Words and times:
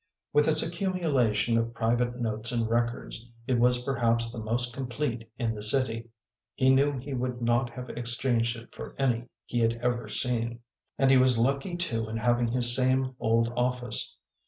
With 0.33 0.47
its 0.47 0.63
accumulation 0.63 1.59
of 1.59 1.75
private 1.75 2.19
notes 2.19 2.51
and 2.51 2.67
records, 2.67 3.29
it 3.45 3.59
was 3.59 3.83
perhaps 3.83 4.31
the 4.31 4.39
most 4.39 4.73
complete 4.73 5.29
in 5.37 5.53
the 5.53 5.61
city, 5.61 6.09
he 6.55 6.71
knew 6.71 6.97
he 6.97 7.13
would 7.13 7.39
not 7.39 7.69
have 7.73 7.87
exchanged 7.91 8.57
it 8.57 8.73
for 8.73 8.95
any 8.97 9.27
he 9.45 9.59
had 9.59 9.73
ever 9.73 10.09
seen. 10.09 10.61
And 10.97 11.11
he 11.11 11.17
was 11.17 11.37
lucky 11.37 11.77
too 11.77 12.09
in 12.09 12.17
having 12.17 12.47
his 12.47 12.75
same 12.75 13.15
old 13.19 13.53
office. 13.55 14.17